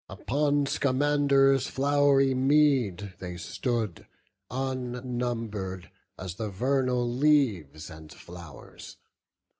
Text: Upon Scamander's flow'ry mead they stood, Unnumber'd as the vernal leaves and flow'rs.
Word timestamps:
Upon 0.09 0.65
Scamander's 0.65 1.67
flow'ry 1.67 2.33
mead 2.33 3.13
they 3.19 3.37
stood, 3.37 4.07
Unnumber'd 4.49 5.91
as 6.17 6.37
the 6.37 6.49
vernal 6.49 7.07
leaves 7.07 7.87
and 7.91 8.11
flow'rs. 8.11 8.97